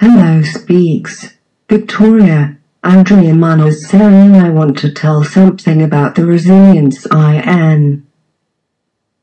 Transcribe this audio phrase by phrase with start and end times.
[0.00, 1.34] Hello speaks.
[1.68, 8.06] Victoria, Andrea Muñoz saying I want to tell something about the resilience IN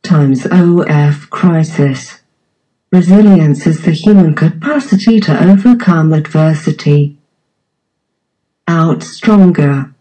[0.03, 2.19] times OF crisis.
[2.91, 7.19] Resilience is the human capacity to overcome adversity.
[8.67, 9.93] Out stronger.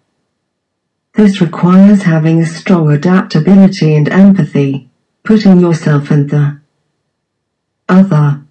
[1.13, 4.91] This requires having a strong adaptability and empathy,
[5.23, 6.59] putting yourself in the
[7.89, 8.44] other.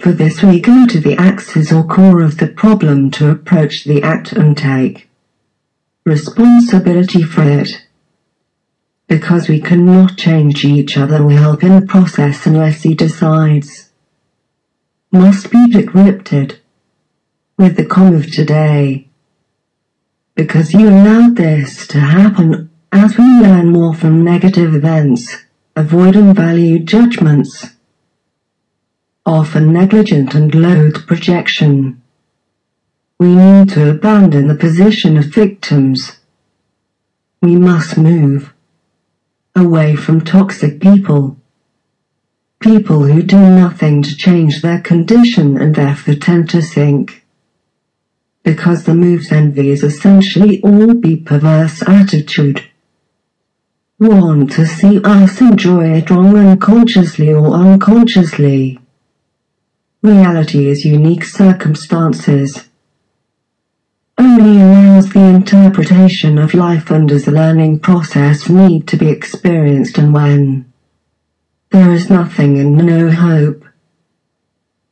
[0.00, 4.02] For this we go to the axis or core of the problem to approach the
[4.02, 5.10] act and take
[6.06, 7.86] responsibility for it.
[9.08, 13.90] Because we cannot change each other we help in the process unless he decides.
[15.12, 16.60] Must be decrypted.
[17.58, 19.06] With the com of today.
[20.34, 25.44] Because you allowed this to happen as we learn more from negative events,
[25.76, 27.76] avoid unvalued judgments
[29.26, 32.00] often negligent and loathe projection.
[33.18, 36.20] We need to abandon the position of victims.
[37.42, 38.52] We must move
[39.54, 41.36] away from toxic people.
[42.60, 47.24] People who do nothing to change their condition and therefore tend to sink.
[48.42, 52.64] Because the move's envy is essentially all be perverse attitude.
[53.98, 58.79] Want to see us enjoy it wrong unconsciously or unconsciously.
[60.02, 62.70] Reality is unique circumstances.
[64.16, 69.98] Only allows the interpretation of life and as a learning process need to be experienced
[69.98, 70.72] and when
[71.70, 73.62] there is nothing and no hope.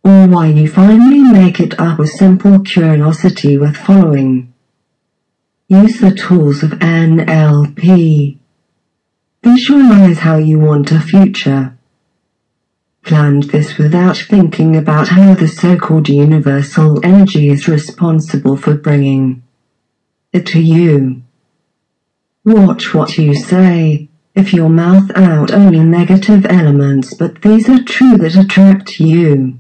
[0.05, 4.53] Or why you finally make it up with simple curiosity with following.
[5.69, 8.37] Use the tools of NLP.
[9.43, 11.78] Visualize how you want a future
[13.09, 19.43] planned this without thinking about how the so-called universal energy is responsible for bringing
[20.31, 21.23] it to you.
[22.45, 24.11] Watch what you say.
[24.35, 29.59] If your mouth out only negative elements but these are true that attract you.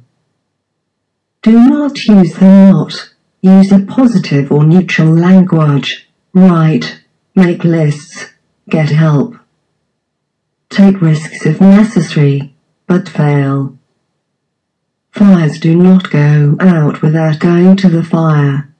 [1.41, 3.15] Do not use them not.
[3.41, 6.07] Use a positive or neutral language.
[6.35, 7.01] Write.
[7.35, 8.27] Make lists.
[8.69, 9.37] Get help.
[10.69, 12.55] Take risks if necessary
[12.89, 13.79] but fail.
[15.13, 18.75] Fires do not go out without going to the fire.